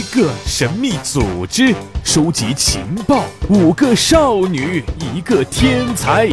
[0.00, 4.82] 一个神秘组织，收集情报；五个少女，
[5.14, 6.26] 一个天才。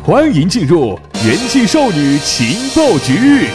[0.00, 3.48] 欢迎进入元气少女情报局。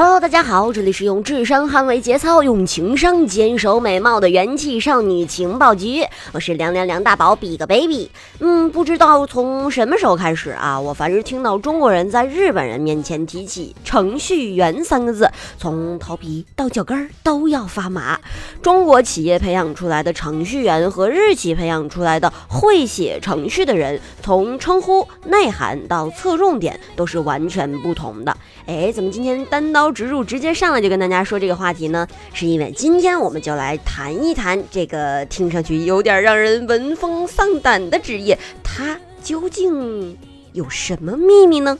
[0.00, 8.08] Hello，大家好，这里是用智商捍卫节操，用情商坚守美貌的元气少女情报局，我是凉凉凉大宝比个 baby。
[8.38, 18.16] 嗯，不知道从什么时候开始啊，我凡是听到中国人在日本人面前提起程序员三个字，从头皮到脚跟都要发麻。
[18.62, 28.36] 中国企业培养出来的程序员和日企培养出来的会写程序的人，从称呼、内涵到侧重点都是完全不同的。
[28.66, 32.06] 哎，怎么今天单刀直入，直接上来就跟大家说这个话题呢？
[32.32, 40.16] 是因为今天我们就来谈一谈这个听上去有点让人闻风丧胆的职业，它究竟
[40.52, 41.78] 有什么秘密呢？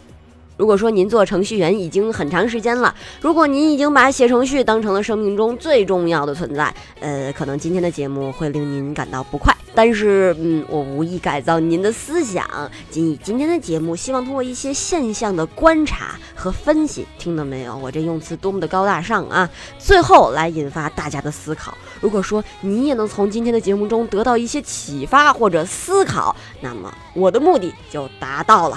[0.59, 9.55] 如果说您做程序员已经很长时间了，如果您已经把写程序当成了生命中最重要的存在，呃，可能今天的节目会令您感到不快。
[9.73, 12.45] 但是，嗯，我无意改造您的思想，
[12.91, 17.77] 仅以今天的节目，希望通过一些现象的观察和分析，听到没有？
[17.77, 19.49] 我这用词多么的高大上啊！
[19.79, 21.79] 最后来引发大家的思考。
[22.01, 28.77] 如果说你也能从今天的节目中得到一些启发或者思考，那么我的目的就达到了。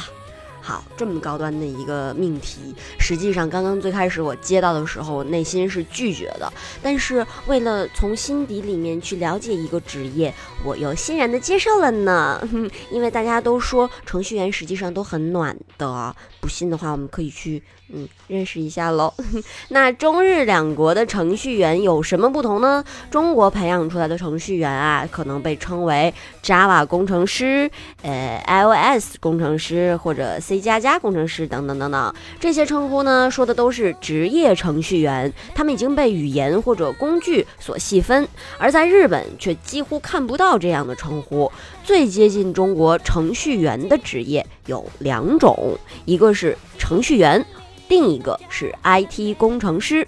[0.64, 6.54] 好，这么高端的一个命题，实际上刚刚最开始我接到的时候，内心是拒绝的。
[6.84, 10.32] 但是为了从心底里面去了解一个职业，
[10.64, 12.40] 我又欣然的接受了呢。
[12.92, 19.12] 因为大家都说程序员实际上都很暖的，不信的话，我们可以去嗯认识一下喽。
[19.70, 22.84] 那中日两国的程序员有什么不同呢？
[23.10, 27.70] 中国培养出来的程序员啊，可能被称为 Java 工程师、
[28.04, 30.40] 呃 iOS 工程师或者。
[30.52, 41.50] C 加加工程师等等等等，这些称呼呢，说的都是职业程序员，他们已经被语言或者工具所细分，而在日本却几乎看不到这样的称呼。
[41.86, 47.46] 最接近中国程序员的职业有两种，一个是程序员，
[47.88, 50.06] 另一个是 IT 工程师。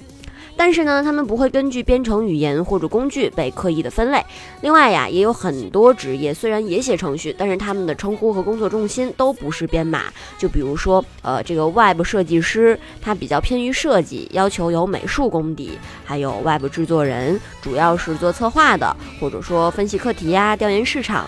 [0.55, 4.23] 但是呢，他们不会根据编程语言或者工具被刻意的分类。
[4.61, 10.03] 另外呀，也有很多职业虽然也写程序，但是他们的称呼和工作重心都不是编码。
[10.37, 15.71] 就比如说，呃，这个 Web 设计师，他比较偏于设计，要求有美术功底；
[16.05, 21.25] 还有 Web 制作人，主要是做策划的，或者说分析课题呀、调研市场。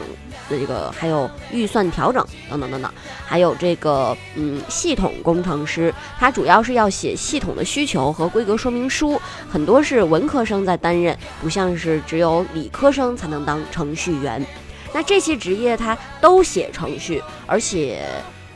[0.47, 2.91] 的这个还有预算调整等等等等，
[3.25, 9.14] 还有这个嗯系统工程师，他主要是要写系统的需求和规格说明书，
[9.49, 14.45] 很多是文科生在担任，不像是只有理科生才能当程序员。
[14.93, 18.01] 那这些职业他都写程序，而且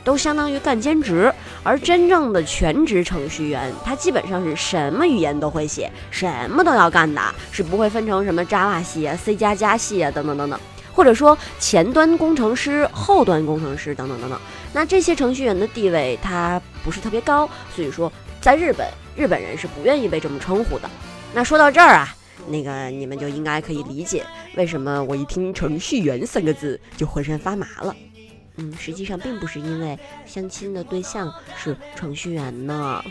[0.02, 1.32] 都相当于干兼职，
[1.62, 7.20] 而真正的全职程序员，他基本上是什么语言都会写，什么都要干的，
[7.52, 10.58] 是不会分成什么 Java 系啊、C 加加系啊等等等等。
[10.92, 14.38] 或者说前端工程师、后端工程师等等等等，
[14.72, 20.88] 那这些程序员的地位他不是特别高，所以说在日本，日本人是不愿意被这么称呼的。
[21.34, 22.16] 那说到这儿啊，
[22.48, 24.24] 那个你们就应该可以理解
[24.56, 27.94] 为什么我一听程序员三个字就浑身发麻了。
[28.56, 33.04] 嗯，实际上并不是因为相亲的对象是程序员呢。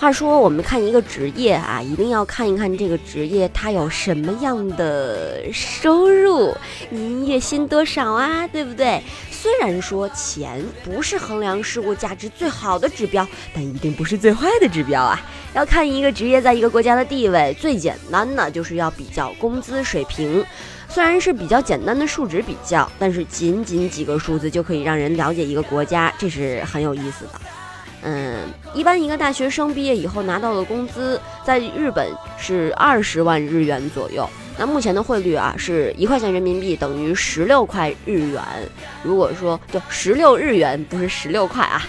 [0.00, 6.56] 话说，我们看一个职业啊，一定要看一看这个职业它有什么样的收入，
[6.88, 8.48] 您月薪多少啊？
[8.48, 9.02] 对不对？
[9.30, 15.20] 虽然说钱不是衡量事物价值最好的指标，但一定不是最坏的指标啊。
[15.52, 20.42] 要看一个职业在一个国家的地位，最简单的就是要比较工资水平。
[20.88, 27.32] 虽然是比较简单的数值比较，但是仅仅几个数字就可以让人了解一个国家，这是很有意思的。
[28.02, 34.28] 嗯，一般一个大学生毕业以后拿到的工资，在日本是二十万日元左右。
[34.58, 38.42] 那目前的汇率啊，是一块钱人民币等于十六块日元。
[39.02, 41.82] 如果说就十六日元，不是十六块啊。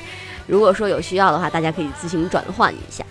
[0.47, 3.03] 如果说有需要的话，大家可以自行转换一下。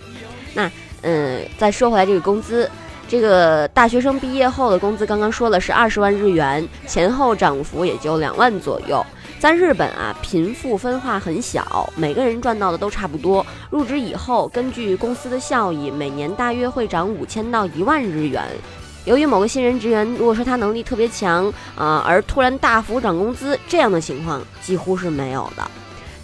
[0.53, 0.69] 那
[1.01, 2.69] 嗯，再说回来这个工资，
[3.07, 9.03] 这个大学生毕业后的工资，刚刚说了是二十万日元，前后涨幅也就两万左右。
[9.41, 13.43] 在日本啊，贫富分化很小，每个人赚到的都差不多。
[13.71, 18.43] 入职以后，根据公司的效益，每年大约会涨五千到一万日元。
[19.03, 25.67] 由于某个新人职员，如果说他能力特别强啊，而突然大幅涨工资，这样的情况几乎是没有的。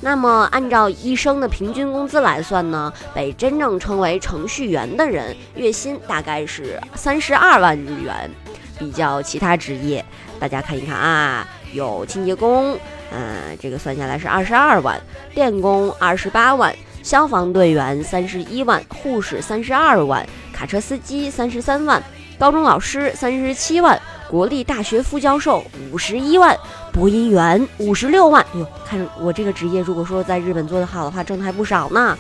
[0.02, 8.30] 那么，按照医生的平均工资来算呢，被真正称为程序员的人，月薪大概是三十二万日元。
[8.78, 10.06] 比较其他职业，
[10.40, 12.78] 大家看一看啊，有清洁工。
[13.12, 15.00] 嗯，这个算下来是二十二万，
[15.34, 22.04] 电工二十八万，消防队员三十一万，护士三十二万，卡车司机三十三万，
[22.38, 23.98] 高中老师三十七万，
[24.30, 26.54] 国立大学副教授五十一万，
[26.92, 28.46] 播音员五十六万。
[28.56, 32.18] 哟，看我这个职业，如果说在日本做得好的话，挣的还不少呢。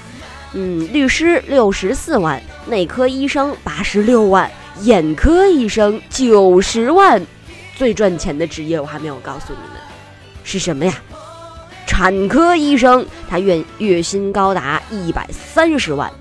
[0.53, 4.49] 嗯，律师六十四万，内科医生八十六万，
[4.83, 7.21] 眼科医生九十万。
[7.77, 9.79] 最赚钱的职业我还没有告诉你们，
[10.43, 10.95] 是什么呀？
[11.85, 16.11] 产科医生，他月月薪高达一百三十万。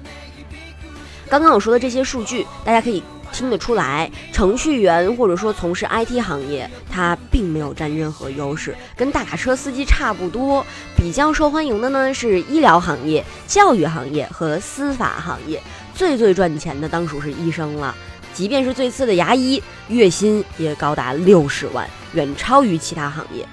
[1.30, 10.64] 刚刚我说的这些数据，大家可以听得出来，程序员或者说从事 IT 行业，他并没有占任何优势，跟大卡车司机差不多。
[10.94, 15.60] 比较受欢迎的呢是医疗行业、教育行业和司法行业，
[15.94, 17.94] 最最赚钱的当属是医生了。
[18.36, 23.48] 即便是最次的牙医，月薪也高达六十万，远超于其他行业。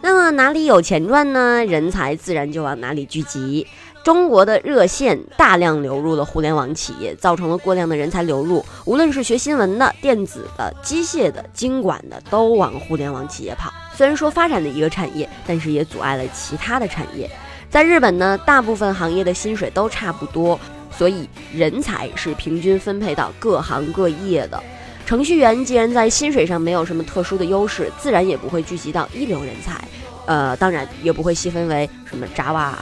[0.00, 1.64] 那么哪里有钱赚呢？
[1.64, 3.66] 人才自然就往哪里聚集。
[4.04, 8.64] 中国的热线大量流入了互联网企业，造成了过量的人才流入。
[8.84, 13.72] 无论是学新闻的、电子的、机械的、经管的，都往互联网企业跑。
[13.96, 17.28] 虽然说发展的一个产业，但是也阻碍了其他的产业。
[17.68, 20.58] 在日本呢，大部分行业的薪水都差不多。
[21.02, 24.62] 所以，人才是平均分配到各行各业的。
[25.04, 29.82] 程序员既然在薪水上没有什么特殊的优势，自然也不会聚集到一流人才。
[30.26, 32.72] 呃，当然也不会细分为什么 Java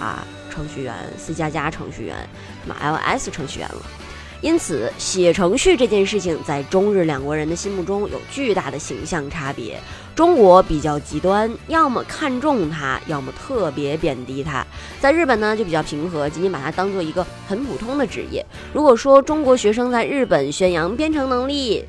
[0.51, 2.15] 程序员、C 加加程序员、
[2.63, 3.83] 什么 LS 程序员了。
[4.43, 9.79] 因此，写程序这件事情在中日两国人的心目中有巨大的形象差别。
[10.15, 14.67] 中国比较极端，要么看重它，要么特别贬低它。
[14.99, 18.45] 在日本呢，就比较平和，仅仅把它当做一个很普通的职业。
[18.73, 21.85] 如果说中国学生在日本宣扬编程能力，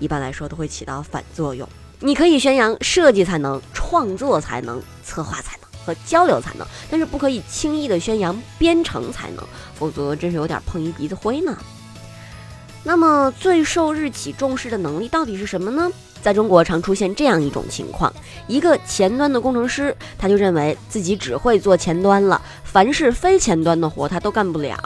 [0.00, 1.68] 一般来说都会起到反作用。
[2.00, 9.44] 你可以宣扬设计才能、创作才能、策划才能和交流才能，但是不可以轻易的宣扬编程才能，
[9.76, 11.56] 否则真是有点碰一鼻子灰呢。
[12.84, 15.90] 那么最受日企重视的能力到底是什么呢？
[16.20, 18.12] 在中国常出现这样一种情况：
[18.46, 24.76] 一个前端的工程师，他就认为自己只会做前端了，凡是非前端的活他都干不了；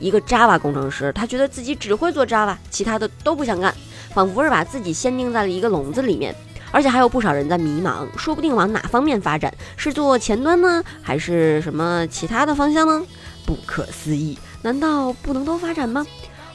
[0.00, 3.72] 一个 Java 工程师，他觉得自己只会做 Java，其他的都不想干，
[4.12, 6.34] 仿佛是把自己限定在了一个笼子里面。
[6.72, 13.04] 而且还有不少人在迷茫，说不定往哪方面发展，是做前端呢，还是什么其他的方向呢？
[13.44, 16.06] 不可思议，难道不能都发展吗？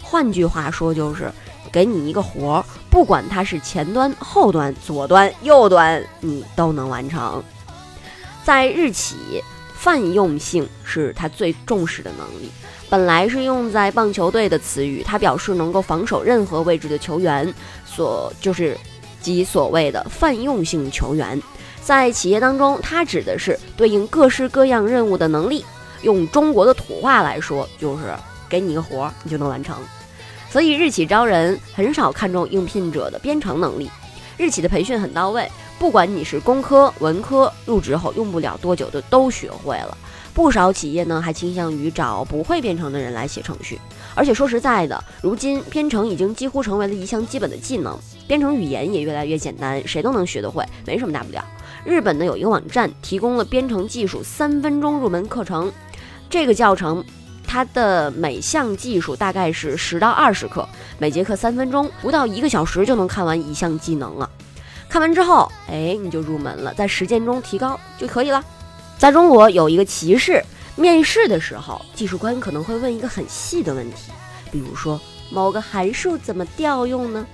[0.10, 1.30] 换句话说，就是
[1.70, 7.44] 给你一个活儿，不管它是前端、后端、左端、右端，你都能完成。
[8.46, 9.44] 在日企，
[9.76, 12.50] 泛用性是他最重视的能力。
[12.90, 17.54] 本来是用在棒球队的词语，它表示能够防守任何位置的球员，
[17.86, 18.78] 所就是
[19.22, 21.42] 即所谓的泛用性球员。
[21.82, 25.66] 在企业当中，它指的是对应各式各样任务的能力。
[26.04, 28.16] 用中国的土话来说，就是
[28.48, 29.76] 给你一个活儿，你就能完成。
[30.50, 33.90] 所以日企招人很少看重应聘者的编程能力，
[34.38, 39.98] 日企的培训很到位，不管你是工科、文科，入职后用不了多久就都学会了。
[40.34, 43.80] 不少企业呢还倾向于找不会编程的人来写程序，
[44.14, 47.98] 而且说实在的，如今编程已经几乎成为了一项基本的技能，
[48.28, 51.44] 编程语言也越来越简单，谁都能学得会，没什么大不了。
[51.84, 55.72] 日本呢有一个网站提供了编程技术三分钟入门课程，
[56.30, 57.04] 这个教程。
[57.48, 60.68] 它的每项技术大概是十到二十课，
[61.00, 64.30] 每节课三分钟，不到一个小时就能看完一项技能了。
[64.90, 68.44] 看完之后，哎，你就入门了，在实践中提高就可以了。
[68.98, 70.44] 在中国有一个歧视，
[70.76, 74.12] 面试的时候，技术官可能会问一个很细的问题，
[74.52, 75.00] 比如说
[75.32, 77.26] 某个函数怎么调用呢？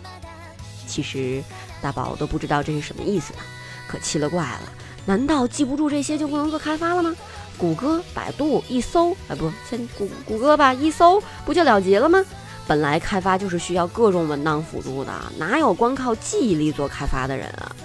[0.85, 1.43] 其实
[1.81, 3.39] 大宝都不知道这是什么意思呢，
[3.87, 4.61] 可奇了怪了，
[5.05, 7.15] 难道记不住这些就不能做开发了吗？
[7.57, 12.23] 谷歌、百度一搜，哎，不，先谷谷歌吧，一搜不就了结了吗？
[12.65, 17.75] 本来开发就是需要各种文档辅助的，哪有光靠记忆力做开发的人啊？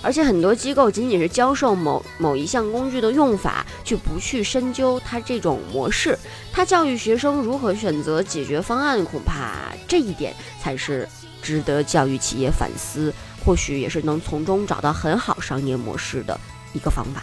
[0.00, 6.18] 而且很多机构仅仅是教授某某一项工具的用法，却不去深究它这种模式，
[6.50, 11.08] 他教育学生如何选择解决方案，恐怕这一点才是
[11.40, 13.14] 值得教育企业反思，
[13.44, 16.40] 或许也是能从中找到很好商业模式的
[16.72, 17.22] 一个方法。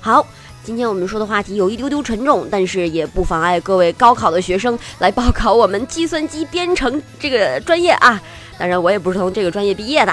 [0.00, 0.26] 好。
[0.64, 8.18] 今天我们说的话题有一丢丢沉重，但是也不妨碍各位高考的学生来报考我们计算机编程这个专业啊。
[8.58, 10.12] 当然，我也不是从这个专业毕业的。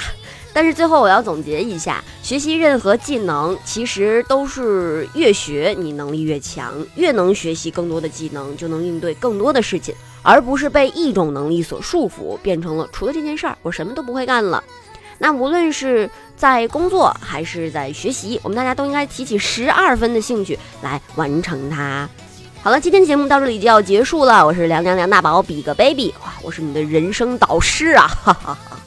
[0.51, 14.61] 但是最后我要总结一下：学习任何技能，其实都是越学你能力越强，越能学习更多的技能，就能应对更多的事情，而不是被一种能力所束缚，变成了除了这件事儿，我什么都不会干了。
[15.21, 22.09] 那无论是在工作还是在学习，我们大家都应该提起十二分的兴趣来完成它。
[22.63, 24.43] 好了，今天节目到这里就要结束了。
[24.43, 28.07] 我是凉凉梁大宝，比个 baby，哇，我是你的人生导师啊！
[28.07, 28.79] 哈哈哈哈。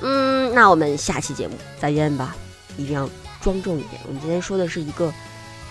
[0.00, 2.34] 嗯，那我们下期节目再见吧，
[2.78, 3.06] 一定要
[3.42, 4.00] 庄重一点。
[4.06, 5.12] 我们今天说的是一个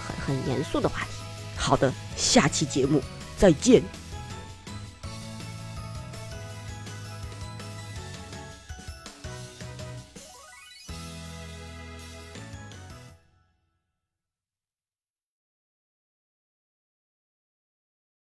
[0.05, 1.07] 很很严肃的话题。
[1.55, 3.01] 好的，下期节目
[3.35, 3.81] 再见。